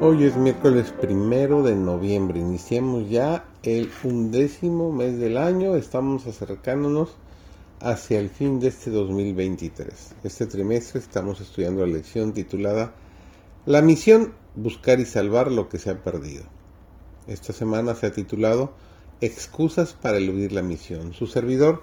Hoy 0.00 0.22
es 0.22 0.36
miércoles 0.36 0.92
primero 0.92 1.64
de 1.64 1.74
noviembre. 1.74 2.38
Iniciamos 2.38 3.10
ya 3.10 3.48
el 3.64 3.90
undécimo 4.04 4.92
mes 4.92 5.18
del 5.18 5.36
año. 5.36 5.74
Estamos 5.74 6.24
acercándonos 6.28 7.16
hacia 7.80 8.20
el 8.20 8.30
fin 8.30 8.60
de 8.60 8.68
este 8.68 8.92
2023. 8.92 10.14
Este 10.22 10.46
trimestre 10.46 11.00
estamos 11.00 11.40
estudiando 11.40 11.84
la 11.84 11.94
lección 11.94 12.32
titulada 12.32 12.94
La 13.66 13.82
misión, 13.82 14.34
buscar 14.54 15.00
y 15.00 15.04
salvar 15.04 15.50
lo 15.50 15.68
que 15.68 15.80
se 15.80 15.90
ha 15.90 16.00
perdido. 16.04 16.44
Esta 17.26 17.52
semana 17.52 17.96
se 17.96 18.06
ha 18.06 18.12
titulado 18.12 18.74
Excusas 19.20 19.94
para 19.94 20.18
eludir 20.18 20.52
la 20.52 20.62
misión. 20.62 21.12
Su 21.12 21.26
servidor, 21.26 21.82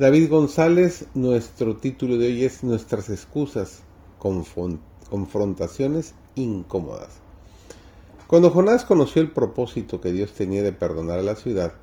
David 0.00 0.30
González, 0.30 1.06
nuestro 1.14 1.76
título 1.76 2.18
de 2.18 2.26
hoy 2.26 2.44
es 2.44 2.64
Nuestras 2.64 3.08
excusas, 3.08 3.84
confrontaciones 4.18 6.16
incómodas. 6.34 7.24
Cuando 8.26 8.50
Jonás 8.50 8.84
conoció 8.84 9.22
el 9.22 9.30
propósito 9.30 10.00
que 10.00 10.10
Dios 10.10 10.32
tenía 10.32 10.64
de 10.64 10.72
perdonar 10.72 11.20
a 11.20 11.22
la 11.22 11.36
ciudad, 11.36 11.74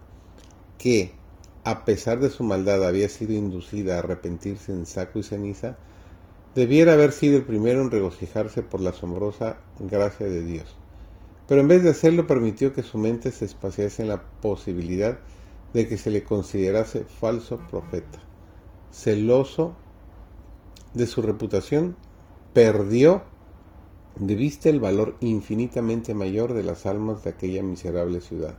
que, 0.78 1.14
a 1.64 1.86
pesar 1.86 2.20
de 2.20 2.30
su 2.30 2.44
maldad, 2.44 2.86
había 2.86 3.08
sido 3.08 3.32
inducida 3.32 3.96
a 3.96 4.00
arrepentirse 4.00 4.74
en 4.74 4.86
saco 4.86 5.20
y 5.20 5.24
ceniza, 5.24 5.78
debiera 6.54 6.94
haber 6.94 7.14
sido 7.14 7.38
el 7.38 7.46
primero 7.46 7.82
en 7.82 7.92
regocijarse 7.92 8.62
por 8.62 8.82
la 8.82 8.90
asombrosa 8.90 9.60
gracia 9.80 10.26
de 10.26 10.44
Dios. 10.44 10.76
Pero 11.48 11.62
en 11.62 11.70
vez 11.70 11.82
de 11.82 11.92
hacerlo, 11.92 12.28
permitió 12.28 12.74
que 12.74 12.84
su 12.84 12.98
mente 12.98 13.32
se 13.32 13.46
espaciase 13.46 14.02
en 14.02 14.10
la 14.10 14.22
posibilidad 14.42 15.20
de 15.74 15.88
que 15.88 15.98
se 15.98 16.12
le 16.12 16.26
considerase 16.26 17.06
falso 17.06 17.58
profeta. 17.72 18.20
Celoso 18.92 19.76
de 20.94 21.08
su 21.08 21.22
reputación, 21.22 21.96
perdió 22.54 23.24
de 24.16 24.54
el 24.66 24.80
valor 24.80 25.16
infinitamente 25.22 26.14
mayor 26.14 26.54
de 26.54 26.62
las 26.64 26.86
almas 26.86 27.24
de 27.24 27.32
aquella 27.32 27.64
miserable 27.64 28.22
ciudad. 28.22 28.56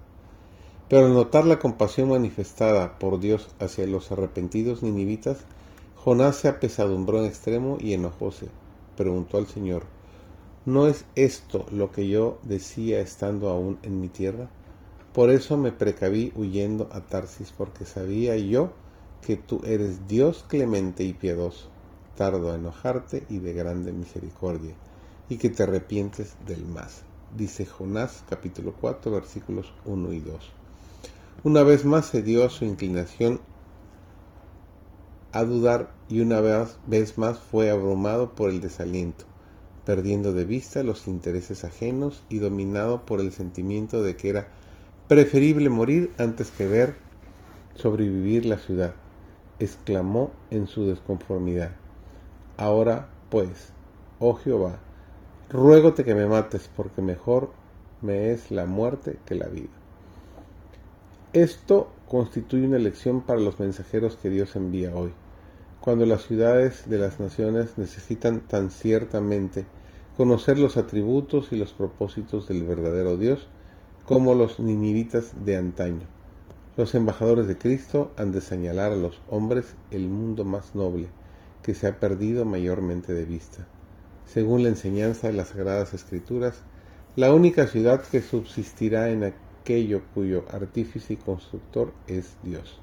Pero 0.88 1.06
al 1.06 1.14
notar 1.14 1.46
la 1.46 1.60
compasión 1.60 2.08
manifestada 2.08 2.98
por 2.98 3.20
Dios 3.20 3.48
hacia 3.60 3.86
los 3.86 4.10
arrepentidos 4.10 4.82
ninivitas, 4.82 5.44
Jonás 5.96 6.36
se 6.36 6.48
apesadumbró 6.48 7.20
en 7.20 7.26
extremo 7.26 7.78
y 7.80 7.92
enojóse. 7.92 8.48
Preguntó 8.96 9.38
al 9.38 9.46
Señor, 9.46 9.84
¿no 10.66 10.88
es 10.88 11.04
esto 11.14 11.66
lo 11.70 11.92
que 11.92 12.08
yo 12.08 12.38
decía 12.42 13.00
estando 13.00 13.48
aún 13.48 13.78
en 13.82 14.00
mi 14.00 14.08
tierra? 14.08 14.50
Por 15.12 15.30
eso 15.30 15.56
me 15.56 15.70
precaví 15.70 16.32
huyendo 16.34 16.88
a 16.90 17.00
Tarsis, 17.02 17.52
porque 17.56 17.84
sabía 17.84 18.36
yo 18.36 18.72
que 19.24 19.36
tú 19.36 19.60
eres 19.64 20.08
Dios 20.08 20.44
clemente 20.48 21.04
y 21.04 21.14
piadoso, 21.14 21.68
tardo 22.16 22.50
a 22.50 22.56
enojarte 22.56 23.24
y 23.30 23.38
de 23.38 23.52
grande 23.52 23.92
misericordia 23.92 24.74
y 25.28 25.36
que 25.36 25.50
te 25.50 25.62
arrepientes 25.62 26.34
del 26.46 26.64
más. 26.64 27.02
Dice 27.36 27.66
Jonás 27.66 28.22
capítulo 28.28 28.74
4 28.80 29.10
versículos 29.10 29.72
1 29.84 30.12
y 30.12 30.20
2. 30.20 30.52
Una 31.44 31.62
vez 31.62 31.84
más 31.84 32.06
se 32.06 32.22
dio 32.22 32.44
a 32.44 32.50
su 32.50 32.64
inclinación 32.64 33.40
a 35.32 35.42
dudar 35.44 35.90
y 36.08 36.20
una 36.20 36.40
vez 36.40 37.18
más 37.18 37.38
fue 37.38 37.70
abrumado 37.70 38.34
por 38.34 38.50
el 38.50 38.60
desaliento, 38.60 39.24
perdiendo 39.84 40.32
de 40.32 40.44
vista 40.44 40.84
los 40.84 41.08
intereses 41.08 41.64
ajenos 41.64 42.22
y 42.28 42.38
dominado 42.38 43.04
por 43.04 43.20
el 43.20 43.32
sentimiento 43.32 44.02
de 44.02 44.16
que 44.16 44.28
era 44.30 44.48
preferible 45.08 45.68
morir 45.70 46.12
antes 46.18 46.50
que 46.50 46.68
ver 46.68 46.96
sobrevivir 47.74 48.46
la 48.46 48.58
ciudad. 48.58 48.94
Exclamó 49.58 50.30
en 50.50 50.66
su 50.66 50.86
desconformidad. 50.86 51.72
Ahora 52.56 53.08
pues, 53.28 53.72
oh 54.20 54.34
Jehová, 54.34 54.78
Ruégote 55.54 56.02
que 56.02 56.16
me 56.16 56.26
mates, 56.26 56.68
porque 56.76 57.00
mejor 57.00 57.48
me 58.02 58.32
es 58.32 58.50
la 58.50 58.66
muerte 58.66 59.18
que 59.24 59.36
la 59.36 59.46
vida. 59.46 59.70
Esto 61.32 61.86
constituye 62.08 62.66
una 62.66 62.80
lección 62.80 63.20
para 63.20 63.38
los 63.38 63.60
mensajeros 63.60 64.16
que 64.16 64.30
Dios 64.30 64.56
envía 64.56 64.96
hoy, 64.96 65.12
cuando 65.80 66.06
las 66.06 66.24
ciudades 66.24 66.90
de 66.90 66.98
las 66.98 67.20
naciones 67.20 67.78
necesitan 67.78 68.40
tan 68.40 68.72
ciertamente 68.72 69.64
conocer 70.16 70.58
los 70.58 70.76
atributos 70.76 71.52
y 71.52 71.56
los 71.56 71.72
propósitos 71.72 72.48
del 72.48 72.64
verdadero 72.64 73.16
Dios 73.16 73.46
como 74.06 74.34
los 74.34 74.58
ninivitas 74.58 75.44
de 75.44 75.56
antaño. 75.56 76.08
Los 76.76 76.96
embajadores 76.96 77.46
de 77.46 77.56
Cristo 77.56 78.10
han 78.16 78.32
de 78.32 78.40
señalar 78.40 78.90
a 78.90 78.96
los 78.96 79.20
hombres 79.30 79.76
el 79.92 80.08
mundo 80.08 80.44
más 80.44 80.74
noble, 80.74 81.06
que 81.62 81.74
se 81.74 81.86
ha 81.86 82.00
perdido 82.00 82.44
mayormente 82.44 83.14
de 83.14 83.24
vista 83.24 83.68
según 84.26 84.62
la 84.62 84.68
enseñanza 84.68 85.28
de 85.28 85.34
las 85.34 85.48
Sagradas 85.48 85.94
Escrituras, 85.94 86.62
la 87.16 87.32
única 87.32 87.66
ciudad 87.66 88.02
que 88.02 88.20
subsistirá 88.20 89.10
en 89.10 89.22
aquello 89.24 90.02
cuyo 90.14 90.44
artífice 90.50 91.14
y 91.14 91.16
constructor 91.16 91.92
es 92.06 92.34
Dios. 92.42 92.80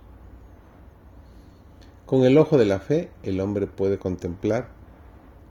Con 2.06 2.24
el 2.24 2.38
ojo 2.38 2.57
de 2.57 2.66
la 2.66 2.79
fe, 2.79 3.09
el 3.24 3.40
hombre 3.40 3.68
puede 3.68 3.97
contemplar 3.97 4.69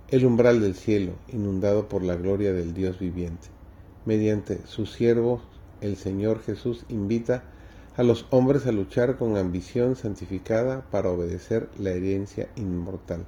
el 0.09 0.27
umbral 0.27 0.61
del 0.61 0.75
cielo, 0.75 1.13
inundado 1.29 1.89
por 1.89 2.03
la 2.03 2.17
gloria 2.17 2.53
del 2.53 2.75
Dios 2.75 2.99
viviente. 2.99 3.49
Mediante 4.07 4.67
sus 4.67 4.93
siervos, 4.93 5.43
el 5.81 5.97
Señor 5.97 6.41
Jesús 6.43 6.85
invita 6.89 7.45
a 7.97 8.03
los 8.03 8.27
hombres 8.31 8.67
a 8.67 8.73
luchar 8.73 9.17
con 9.17 9.37
ambición 9.37 9.97
santificada 9.97 10.83
para 10.91 11.11
obedecer 11.11 11.69
la 11.79 11.91
herencia 11.91 12.49
inmortal 12.57 13.27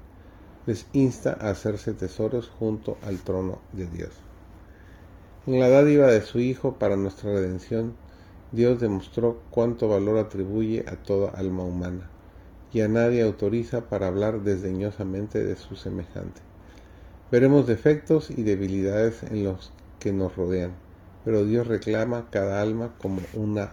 les 0.67 0.87
insta 0.93 1.37
a 1.41 1.51
hacerse 1.51 1.93
tesoros 1.93 2.49
junto 2.49 2.99
al 3.03 3.19
trono 3.19 3.59
de 3.73 3.87
Dios. 3.87 4.11
En 5.47 5.59
la 5.59 5.69
dádiva 5.69 6.07
de 6.07 6.23
su 6.23 6.39
Hijo 6.39 6.75
para 6.75 6.97
nuestra 6.97 7.33
redención, 7.33 7.95
Dios 8.53 8.81
demostró 8.81 9.41
cuánto 9.51 9.89
valor 9.89 10.19
atribuye 10.19 10.85
a 10.87 10.97
toda 10.97 11.31
alma 11.31 11.65
humana, 11.65 12.11
y 12.73 12.81
a 12.81 12.89
nadie 12.89 13.23
autoriza 13.23 13.89
para 13.89 14.07
hablar 14.07 14.43
desdeñosamente 14.43 15.43
de 15.43 15.57
su 15.57 15.75
semejante. 15.75 16.41
Veremos 17.31 17.67
defectos 17.67 18.31
y 18.31 18.43
debilidades 18.43 19.23
en 19.25 19.45
los 19.45 19.73
que 19.99 20.13
nos 20.13 20.37
rodean, 20.37 20.75
pero 21.25 21.45
Dios 21.45 21.67
reclama 21.67 22.29
cada 22.31 22.61
alma 22.61 22.95
como 23.01 23.21
una 23.35 23.73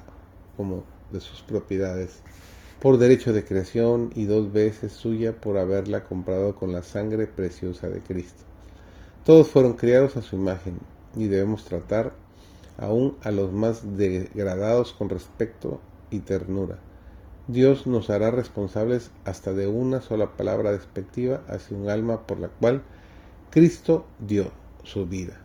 como 0.58 0.84
de 1.12 1.20
sus 1.20 1.42
propiedades 1.42 2.22
por 2.80 2.98
derecho 2.98 3.34
de 3.34 3.44
creación 3.44 4.12
y 4.16 4.26
dos 4.26 4.54
veces 4.54 4.94
suya 4.94 5.34
por 5.34 5.58
haberla 5.58 6.06
comprado 6.06 6.56
con 6.56 6.72
la 6.72 6.82
sangre 6.82 7.28
preciosa 7.28 7.90
de 7.90 8.00
Cristo. 8.00 8.44
Todos 9.26 9.50
fueron 9.50 9.74
criados 9.74 10.16
a 10.16 10.22
su 10.22 10.38
imagen 10.38 10.80
y 11.16 11.28
debemos 11.28 11.66
tratar 11.66 12.14
aún 12.78 13.18
a 13.22 13.32
los 13.32 13.52
más 13.52 13.98
degradados 13.98 14.94
con 14.94 15.10
respeto 15.10 15.82
y 16.10 16.20
ternura. 16.20 16.80
Dios 17.48 17.86
nos 17.86 18.10
hará 18.10 18.32
responsables 18.32 19.12
hasta 19.26 19.54
de 19.54 19.68
una 19.68 20.02
sola 20.02 20.38
palabra 20.38 20.72
despectiva 20.72 21.42
hacia 21.48 21.76
un 21.76 21.90
alma 21.90 22.26
por 22.26 22.40
la 22.40 22.48
cual 22.48 22.84
Cristo 23.50 24.06
dio 24.20 24.52
su 24.84 25.06
vida. 25.06 25.42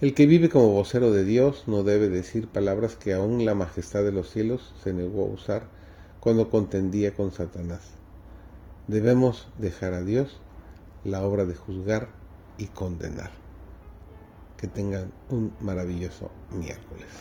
El 0.00 0.14
que 0.14 0.24
vive 0.24 0.48
como 0.48 0.72
vocero 0.72 1.12
de 1.12 1.24
Dios 1.24 1.64
no 1.66 1.82
debe 1.82 2.08
decir 2.08 2.48
palabras 2.48 2.96
que 2.96 3.12
aún 3.12 3.44
la 3.44 3.54
majestad 3.54 4.02
de 4.02 4.12
los 4.12 4.30
cielos 4.30 4.72
se 4.82 4.94
negó 4.94 5.24
a 5.24 5.34
usar 5.34 5.79
cuando 6.20 6.50
contendía 6.50 7.14
con 7.14 7.32
Satanás. 7.32 7.80
Debemos 8.86 9.48
dejar 9.58 9.94
a 9.94 10.02
Dios 10.02 10.40
la 11.04 11.22
obra 11.22 11.46
de 11.46 11.54
juzgar 11.54 12.08
y 12.58 12.66
condenar. 12.66 13.30
Que 14.56 14.66
tengan 14.66 15.10
un 15.30 15.52
maravilloso 15.60 16.30
miércoles. 16.50 17.19